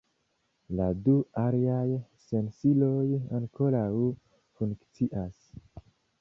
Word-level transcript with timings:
La 0.77 0.85
du 1.07 1.13
aliaj 1.41 1.83
sensiloj 2.29 3.05
ankoraŭ 3.41 3.85
funkcias. 4.57 5.39